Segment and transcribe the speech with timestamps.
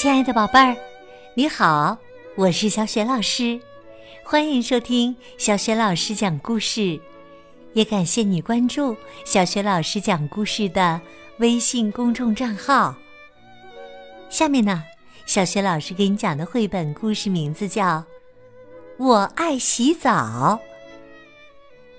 [0.00, 0.74] 亲爱的宝贝儿，
[1.34, 1.94] 你好，
[2.34, 3.60] 我是小雪老师，
[4.24, 6.98] 欢迎收听小雪老师讲故事，
[7.74, 10.98] 也感谢你关注小雪老师讲故事的
[11.36, 12.96] 微信公众账号。
[14.30, 14.82] 下面呢，
[15.26, 17.98] 小雪老师给你讲的绘本故事名字叫
[18.96, 20.10] 《我爱洗澡》。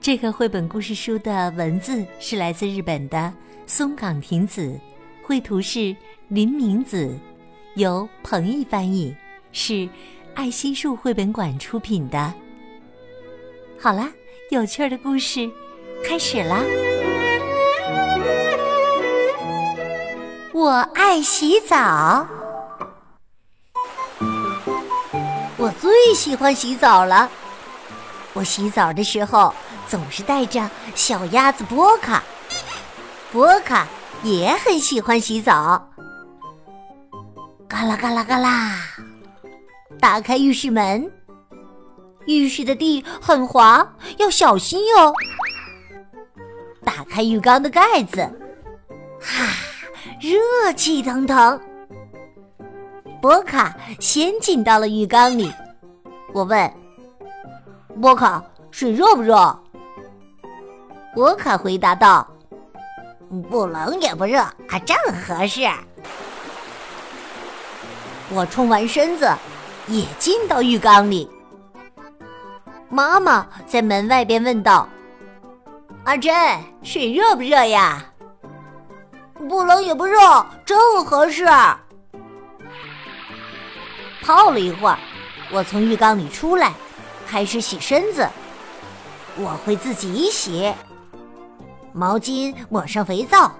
[0.00, 3.32] 这个绘本故事书的文字是来自日本的
[3.68, 4.76] 松冈亭子，
[5.22, 5.94] 绘图是
[6.26, 7.16] 林明子，
[7.74, 9.14] 由彭毅翻译，
[9.52, 9.88] 是
[10.34, 12.32] 爱心树绘本馆出品的。
[13.80, 14.10] 好啦，
[14.50, 15.50] 有趣的故事
[16.04, 16.62] 开始啦！
[20.52, 22.26] 我爱洗澡，
[25.56, 27.28] 我最喜欢洗澡了。
[28.32, 29.54] 我洗澡的时候。
[29.86, 32.24] 总是带着小鸭子波卡，
[33.30, 33.86] 波卡
[34.22, 35.90] 也很喜欢洗澡。
[37.74, 38.76] 嘎啦嘎啦嘎啦，
[39.98, 41.10] 打开浴室门，
[42.24, 43.84] 浴室的地很滑，
[44.16, 45.12] 要小心哟。
[46.84, 48.20] 打开浴缸的盖子，
[49.20, 49.44] 哈，
[50.20, 51.60] 热气腾腾。
[53.20, 55.52] 波卡先进到了浴缸里，
[56.32, 56.72] 我问
[58.00, 59.34] 波卡：“水热不热？”
[61.12, 62.24] 波卡回答道
[63.50, 65.68] ：“不冷也不热，啊，正合适。”
[68.34, 69.32] 我冲完身子，
[69.86, 71.30] 也进到浴缸里。
[72.88, 74.88] 妈妈在门外边问道
[76.04, 76.34] ：“阿珍，
[76.82, 78.04] 水热不热呀
[79.48, 80.18] ？”“不冷也不热，
[80.64, 81.46] 正合适。”
[84.20, 84.98] 泡了一会儿，
[85.52, 86.72] 我从浴缸里出来，
[87.28, 88.28] 开始洗身子。
[89.36, 90.74] 我会自己洗。
[91.92, 93.52] 毛巾抹上肥皂，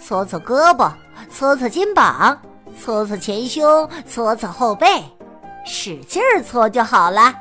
[0.00, 0.90] 搓搓胳膊，
[1.30, 2.40] 搓搓肩膀，
[2.80, 4.86] 搓搓前胸，搓搓后背，
[5.66, 7.34] 使劲儿搓就好了。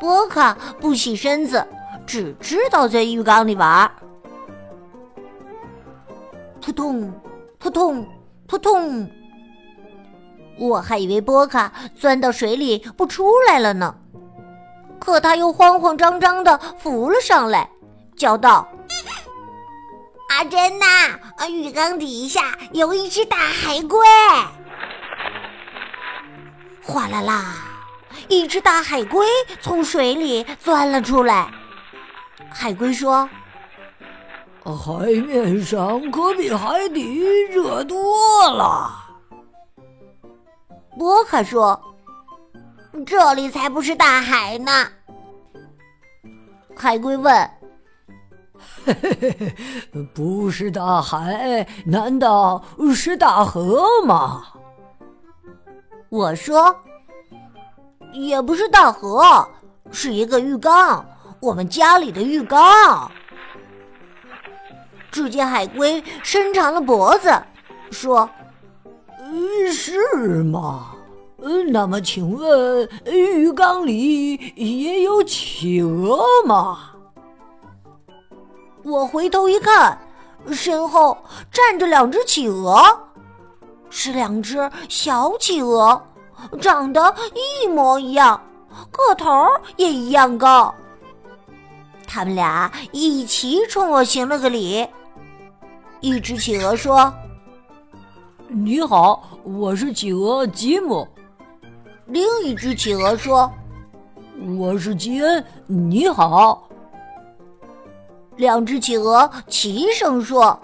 [0.00, 1.64] 波卡不洗身子，
[2.04, 3.88] 只知道在浴缸里玩。
[6.60, 7.12] 扑通，
[7.58, 8.04] 扑通，
[8.48, 9.08] 扑通！
[10.58, 13.94] 我还以为波卡钻到水里不出来了呢，
[14.98, 17.70] 可他又慌慌张张的浮了上来。
[18.16, 18.66] 叫道
[20.28, 20.86] ：“阿珍呐，
[21.36, 23.98] 啊浴缸底下有一只大海龟！”
[26.82, 27.56] 哗啦啦，
[28.28, 29.26] 一只大海龟
[29.60, 31.50] 从水里钻了出来。
[32.50, 33.28] 海龟说
[34.64, 37.20] ：“海面上可比海底
[37.50, 38.90] 热多了。”
[40.98, 41.80] 波卡说
[43.06, 44.86] ：“这里才不是大海呢。”
[46.76, 47.50] 海龟问。
[48.84, 49.36] 嘿嘿嘿
[49.92, 52.62] 嘿，不是大海，难道
[52.94, 54.42] 是大河吗？
[56.10, 56.74] 我说，
[58.12, 59.48] 也不是大河，
[59.90, 61.04] 是一个浴缸，
[61.40, 63.10] 我们家里的浴缸。
[65.10, 67.32] 只见海龟伸长了脖子，
[67.90, 68.28] 说
[69.72, 70.90] ：“是吗？
[71.70, 76.90] 那么请问，浴缸里也有企鹅吗？”
[78.84, 79.98] 我回头一看，
[80.52, 81.16] 身后
[81.50, 82.84] 站着两只企鹅，
[83.88, 86.00] 是两只小企鹅，
[86.60, 88.38] 长得一模一样，
[88.90, 90.74] 个头也一样高。
[92.06, 94.86] 他们俩一起冲我行了个礼。
[96.00, 97.10] 一只企鹅说
[98.48, 101.08] ：“你好，我是企鹅吉姆。”
[102.04, 103.50] 另一只企鹅说
[104.58, 106.68] ：“我是吉恩，你好。”
[108.36, 110.58] 两只企鹅齐声说：“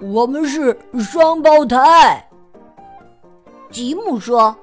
[0.00, 2.26] 我们是双胞胎。”
[3.70, 4.56] 吉姆说：“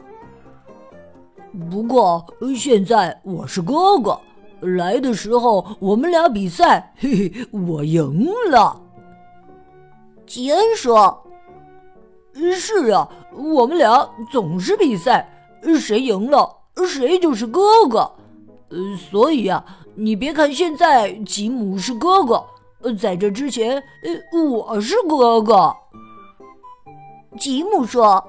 [1.69, 2.25] 不过
[2.55, 4.19] 现在我是哥哥。
[4.61, 8.81] 来的时候我们俩比赛，嘿嘿，我赢了。”
[10.25, 11.23] 吉恩说
[12.33, 15.29] ：“是啊，我们俩总是比赛，
[15.79, 16.51] 谁赢了
[16.87, 18.11] 谁就是哥哥。
[18.69, 19.63] 呃，所以呀。”
[19.99, 22.45] 你别看现在吉姆是哥哥，
[22.99, 25.75] 在这之前，呃，我是哥哥。
[27.39, 28.23] 吉姆说：“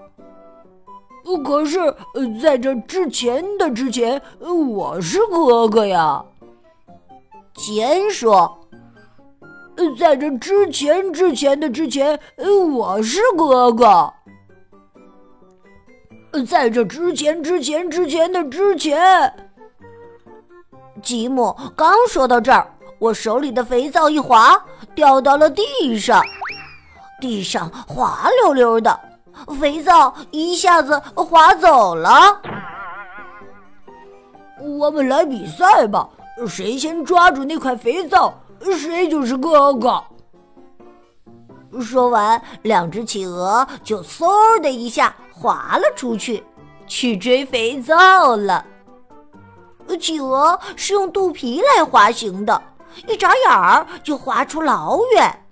[1.44, 1.78] 可是，
[2.40, 6.24] 在这之前的之前，我是哥哥呀。”
[7.52, 8.58] 吉恩说
[10.00, 12.18] ：“在这之前之前的之前，
[12.72, 14.10] 我是哥哥。
[16.46, 19.34] 在这之前之前之前的之前。”
[21.08, 24.62] 吉姆刚说到这儿，我手里的肥皂一滑，
[24.94, 26.22] 掉到了地上，
[27.18, 29.00] 地上滑溜溜的，
[29.58, 32.38] 肥皂一下子滑走了。
[34.60, 36.06] 我们来比赛吧，
[36.46, 38.34] 谁先抓住那块肥皂，
[38.78, 40.04] 谁就是哥哥。
[41.80, 46.44] 说完，两只企鹅就嗖的一下滑了出去，
[46.86, 48.62] 去追肥皂了。
[49.96, 52.62] 企鹅是用肚皮来滑行的，
[53.06, 55.44] 一眨眼儿就滑出老远。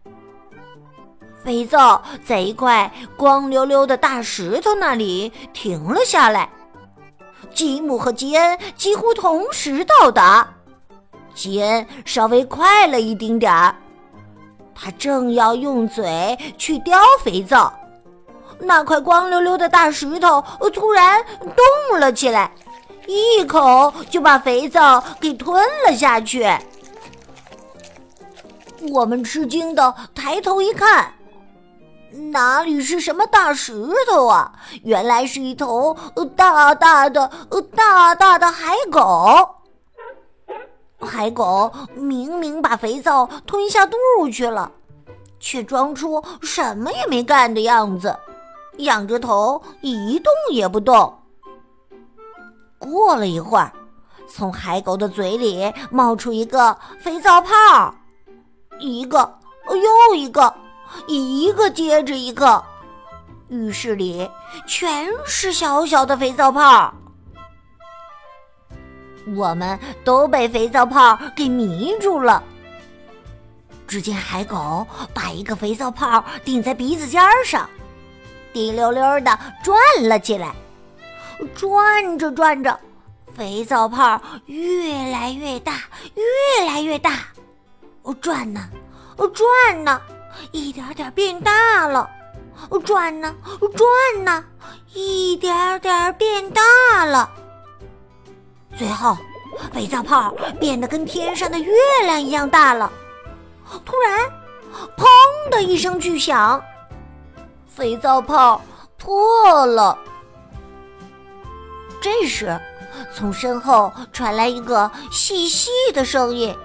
[1.45, 6.49] 肥皂在一块光溜溜的大石头那里停了下来。
[7.55, 10.47] 吉姆和吉恩几乎同时到达，
[11.35, 13.75] 吉恩稍微快了一丁点儿。
[14.75, 17.73] 他正要用嘴去叼肥皂，
[18.59, 20.45] 那块光溜溜的大石头
[20.75, 22.53] 突然动了起来，
[23.07, 26.47] 一口就把肥皂给吞了下去。
[28.93, 31.13] 我们吃惊的抬头一看，
[32.33, 34.53] 哪里是什么大石头啊？
[34.83, 35.97] 原来是一头
[36.37, 37.31] 大大的、
[37.75, 39.49] 大大的海狗。
[41.01, 43.97] 海狗明明把肥皂吞下肚
[44.31, 44.71] 去了，
[45.41, 48.17] 却装出什么也没干的样子，
[48.79, 51.16] 仰着头一动也不动。
[52.91, 53.73] 过了一会儿，
[54.29, 57.95] 从海狗的嘴里冒出一个肥皂泡，
[58.79, 59.39] 一个
[59.71, 60.55] 又一个，
[61.07, 62.63] 一个接着一个，
[63.49, 64.29] 浴室里
[64.67, 66.93] 全是小小的肥皂泡。
[69.35, 72.43] 我们都被肥皂泡给迷住了。
[73.87, 77.69] 只见海狗把一个肥皂泡顶在鼻子尖上，
[78.53, 79.77] 滴溜溜的转
[80.09, 80.55] 了起来。
[81.55, 82.79] 转着转着，
[83.35, 85.83] 肥皂泡越来越大，
[86.15, 87.13] 越来越大。
[88.03, 88.61] 哦转呢，
[89.35, 90.01] 转呢，
[90.53, 92.09] 一点点变大了。
[92.71, 93.35] 哦转呢，
[93.77, 94.45] 转呢，
[94.95, 97.31] 一点点变大了。
[98.77, 99.17] 最后，
[99.73, 101.73] 肥皂泡变得跟天上的月
[102.05, 102.91] 亮一样大了。
[103.85, 104.21] 突然，
[104.97, 106.63] 砰的一声巨响，
[107.67, 108.61] 肥皂泡
[108.97, 109.99] 破了。
[112.07, 112.57] 这时，
[113.13, 116.57] 从身后传来一个细细的声音：“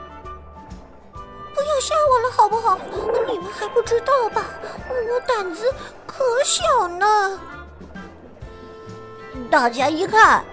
[1.11, 2.77] 不要吓我了，好不好？
[3.27, 4.45] 你们还不知道吧？
[4.87, 5.65] 我胆子
[6.05, 7.39] 可小呢。”
[9.49, 10.45] 大家一看。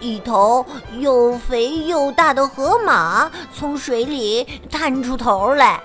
[0.00, 0.66] 一头
[0.98, 5.80] 又肥又大的河马从水里探出头来。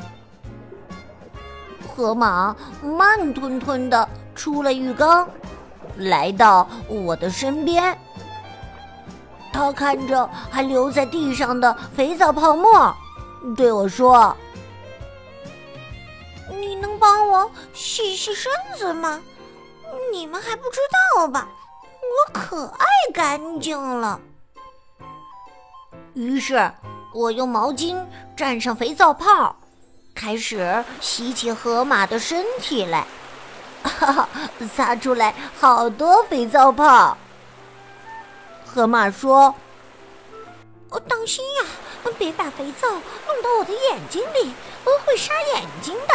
[1.88, 5.26] 河马慢吞吞的出了浴缸，
[5.96, 7.98] 来到我的身边。
[9.56, 12.94] 他看着还留在地上的肥皂泡沫，
[13.56, 14.36] 对我说
[16.60, 19.22] ：“你能帮我洗洗身子吗？
[20.12, 20.80] 你们还不知
[21.16, 21.48] 道吧？”
[22.04, 24.20] 我可爱干净了。
[26.14, 26.70] 于是，
[27.14, 27.98] 我用毛巾
[28.36, 29.56] 蘸上肥皂泡，
[30.14, 33.08] 开始洗起河马的身体来。
[33.84, 34.30] 哈哈，
[34.76, 37.18] 撒出来好多肥皂泡。
[38.76, 39.56] 河马说
[40.92, 46.14] ：“哦，当心呀，别把肥皂弄到我的眼睛里，我会杀眼睛的。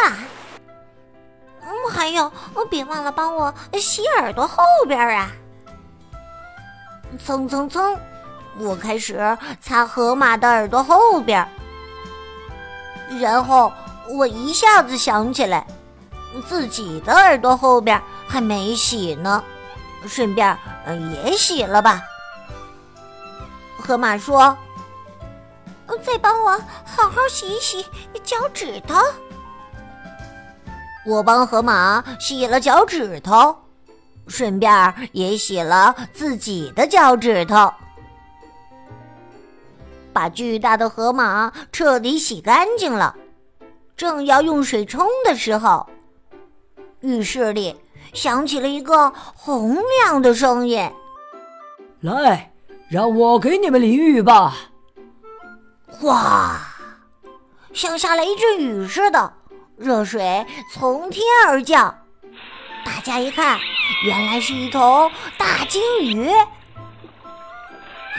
[1.63, 2.31] 嗯，还有，
[2.69, 5.31] 别忘了帮我洗耳朵后边啊。”
[7.17, 7.99] 蹭蹭蹭，
[8.59, 11.43] 我开始擦河马的耳朵后边，
[13.19, 13.73] 然后
[14.07, 15.65] 我一下子想起来，
[16.47, 19.43] 自己的耳朵后边还没洗呢，
[20.07, 20.55] 顺便
[21.25, 21.99] 也洗了吧。
[23.91, 24.57] 河马说
[26.01, 26.51] ：“再帮我
[26.85, 27.85] 好好洗一洗
[28.23, 28.95] 脚趾头。”
[31.05, 33.53] 我帮河马洗了脚趾头。
[34.29, 37.69] 顺便也洗了自己的脚趾头，
[40.13, 43.13] 把巨大的河马彻底洗干净了。
[43.97, 45.85] 正要用水冲的时候，
[47.01, 47.77] 浴室里
[48.13, 50.89] 响起了一个洪亮的声音
[51.99, 52.50] ：“来，
[52.91, 54.53] 让我给你们淋浴吧！”
[55.87, 56.59] 哗，
[57.71, 59.31] 像下了一阵雨似的，
[59.77, 61.97] 热水从天而降。
[62.83, 63.57] 大家一看，
[64.03, 66.29] 原来是一头大鲸鱼。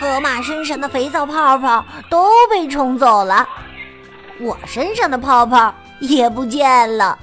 [0.00, 3.46] 河马身上的肥皂泡泡都被冲走了，
[4.40, 7.18] 我身上的泡泡也不见了。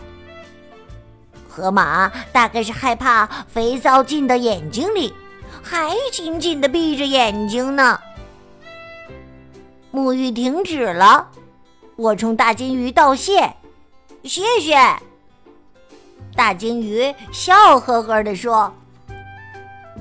[1.50, 5.12] 河马大概是害怕肥皂进到眼睛里，
[5.70, 8.00] 还紧紧的闭着眼睛呢。
[9.94, 11.28] 沐浴停止了，
[11.96, 13.54] 我冲大金鱼道谢，
[14.24, 14.76] 谢谢。
[16.36, 18.74] 大金鱼笑呵呵地说：“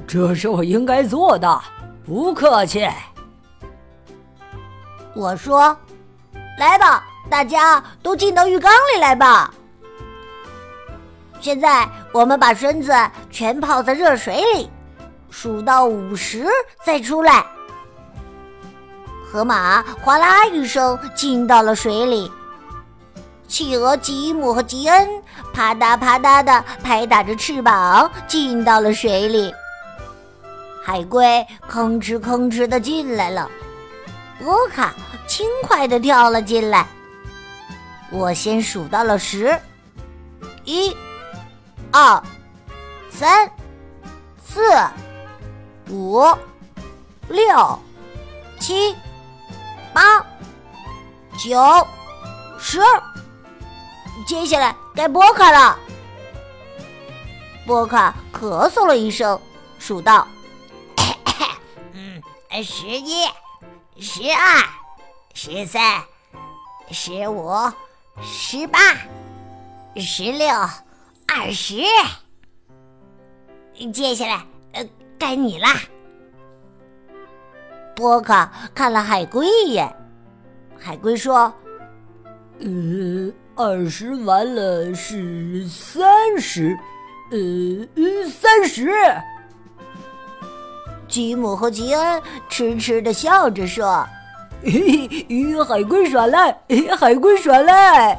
[0.09, 1.61] 这是我应该做的，
[2.07, 2.89] 不客气。”
[5.15, 5.77] 我说
[6.59, 9.53] ：“来吧，大家都进到浴缸里来吧。
[11.43, 12.91] 现在我们把身子
[13.31, 14.71] 全泡在热水里，
[15.30, 16.47] 数到五十
[16.85, 17.44] 再出来。”
[19.30, 22.32] 河马哗啦一声进到了水里，
[23.47, 29.54] 企鹅吉姆和吉恩啪嗒啪嗒的拍打着翅膀进到了水里，
[30.82, 33.50] 海龟吭哧吭哧的进来了，
[34.38, 34.94] 波卡
[35.26, 36.87] 轻快的跳了进来。
[38.11, 39.54] 我先数到了十，
[40.64, 40.97] 一、
[41.92, 42.23] 二、
[43.11, 43.47] 三、
[44.42, 44.62] 四、
[45.90, 46.23] 五、
[47.28, 47.78] 六、
[48.61, 48.95] 七。
[49.90, 50.25] 八、
[51.37, 51.59] 九、
[52.57, 52.78] 十，
[54.26, 55.76] 接下来该波卡了。
[57.66, 59.40] 波卡咳嗽了一声，
[59.78, 60.28] 数道
[61.92, 62.23] ：“嗯，
[62.62, 63.25] 十一、
[63.99, 64.62] 十二、
[65.35, 66.04] 十三、
[66.92, 67.50] 十五、
[68.23, 68.78] 十八、
[69.97, 70.49] 十六、
[71.26, 71.83] 二十。
[73.92, 74.47] 接下来，
[75.19, 75.75] 该你啦。”
[77.97, 79.93] 波卡看了海龟一眼，
[80.79, 81.53] 海龟说
[82.61, 86.79] ：“呃，二十完了是三十，
[87.33, 88.91] 呃，三十。”
[91.09, 94.07] 吉姆和吉恩痴痴的笑着说
[94.63, 96.57] ：“嘿嘿，海龟耍赖，
[96.97, 98.17] 海龟耍赖。”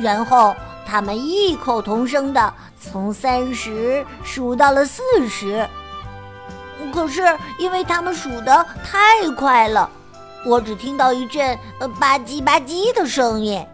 [0.00, 0.54] 然后
[0.86, 2.54] 他们异口同声的
[2.90, 5.68] 从三十数到了四十。
[6.92, 7.22] 可是，
[7.58, 9.88] 因为他们数的太快了，
[10.44, 13.64] 我只听到一阵呃吧唧吧唧的声音。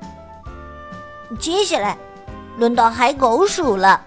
[1.39, 1.97] 接下来，
[2.59, 4.01] 轮到海狗数了，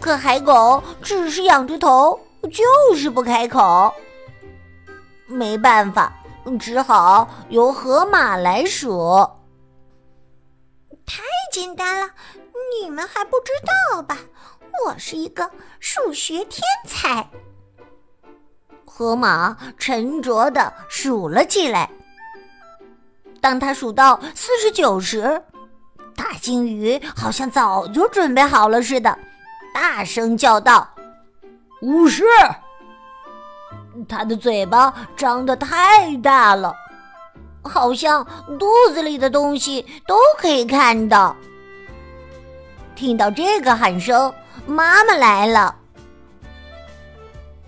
[0.00, 3.92] 可海狗只是仰着头，就是不开口。
[5.26, 6.12] 没办法，
[6.58, 9.28] 只好由河马来数。
[11.50, 12.10] 简单了，
[12.82, 13.52] 你们还不知
[13.92, 14.16] 道吧？
[14.86, 15.50] 我是一个
[15.80, 17.28] 数学天才。
[18.84, 21.90] 河马沉着的数了起来。
[23.40, 25.42] 当他数到四十九时，
[26.16, 29.16] 大鲸鱼好像早就准备好了似的，
[29.72, 30.88] 大声叫道
[31.82, 32.24] ：“五十！”
[34.08, 36.74] 他的嘴巴张得太大了，
[37.68, 38.26] 好像
[38.58, 41.36] 肚子里的东西都可以看到。
[42.96, 44.32] 听到这个喊声，
[44.66, 45.76] 妈妈来了。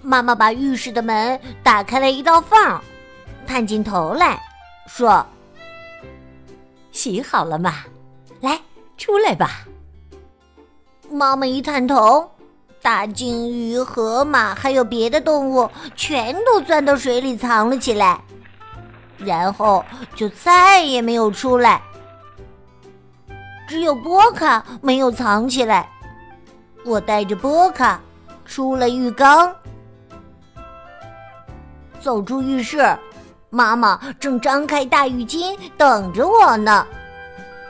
[0.03, 2.81] 妈妈把浴室的门打开了一道缝，
[3.47, 4.41] 探进头来
[4.89, 5.25] 说
[6.91, 7.85] ：“洗好了吗？
[8.41, 8.59] 来，
[8.97, 9.67] 出来吧。”
[11.13, 12.31] 妈妈一探头，
[12.81, 18.25] 大鲸鱼、河马还有别的动物全都钻到水里藏了起来，
[19.25, 19.85] 然后
[20.15, 21.81] 就再也没有出来。
[23.69, 25.89] 只有波卡没有藏起来。
[26.85, 28.01] 我带着波卡
[28.45, 29.55] 出了浴缸。
[32.01, 32.99] 走出浴室，
[33.51, 36.87] 妈妈正张开大浴巾等着我呢。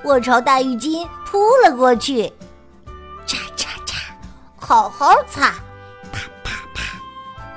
[0.03, 2.33] 我朝大浴巾扑了过去，
[3.27, 3.97] 擦擦擦，
[4.57, 5.53] 好好擦，
[6.13, 6.83] 啪啪啪，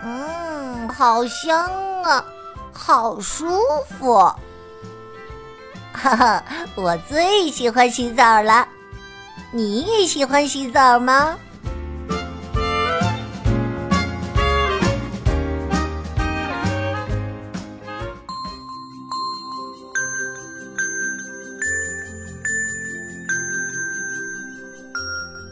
[0.04, 1.66] 嗯，好香
[2.04, 2.26] 啊，
[2.86, 3.46] 好舒
[3.98, 4.16] 服。
[5.94, 6.44] 哈哈，
[6.76, 8.68] 我最喜欢洗澡了。
[9.52, 11.40] 你也喜欢洗澡吗？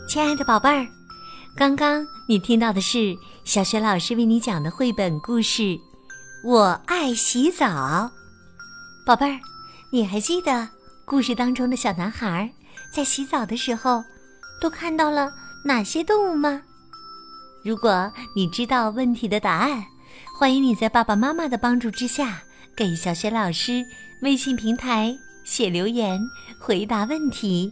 [0.05, 0.85] 亲爱的宝贝儿，
[1.55, 5.61] 刚刚你听到的是小雪老师为你讲的绘本故事
[6.43, 7.65] 《我爱洗澡》。
[9.05, 9.39] 宝贝儿，
[9.91, 10.67] 你还记得
[11.05, 12.51] 故事当中的小男孩
[12.91, 14.03] 在洗澡的时候
[14.59, 15.31] 都看到了
[15.63, 16.61] 哪些动物吗？
[17.63, 19.83] 如果你知道问题的答案，
[20.39, 22.41] 欢迎你在爸爸妈妈的帮助之下
[22.75, 23.85] 给小雪老师
[24.23, 26.19] 微信平台写留言
[26.59, 27.71] 回答问题。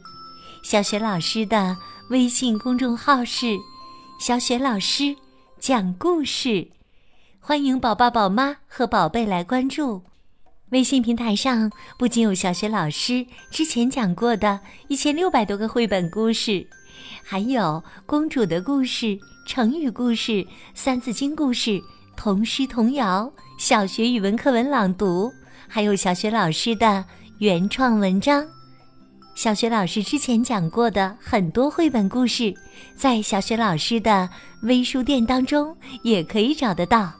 [0.63, 1.75] 小雪老师的。
[2.09, 3.55] 微信公众号是
[4.19, 5.15] “小雪老师
[5.59, 6.67] 讲故事”，
[7.49, 10.03] 欢迎宝爸宝妈和宝贝来关注。
[10.69, 16.63] 微信平台上不仅有小学老师之前讲过的一千六百多个绘本故事，
[17.23, 21.81] 还有公主的故事、成语故事、三字经故事、
[22.15, 25.33] 童诗童谣、小学语文课文朗读，
[25.67, 27.03] 还有小学老师的
[27.39, 28.45] 原创文章。
[29.33, 32.53] 小学老师之前讲过的很多绘本故事，
[32.95, 34.29] 在小学老师的
[34.61, 37.11] 微书店当中也可以找得到。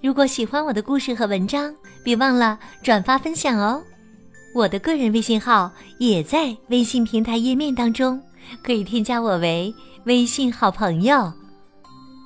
[0.00, 1.74] 如果喜欢我的故事和文章，
[2.04, 3.82] 别忘了转发分享哦。
[4.54, 8.20] 我的个人微信号也在微信平台页面当中，
[8.62, 9.74] 可以添加我为
[10.04, 11.32] 微信好朋友。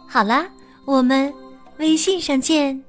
[0.07, 0.47] 好啦，
[0.85, 1.33] 我们
[1.79, 2.83] 微信上见。